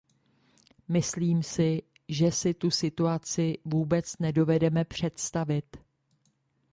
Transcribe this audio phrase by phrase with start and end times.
[0.87, 5.77] Myslím si, že si tu situaci vůbec nedovedeme představit.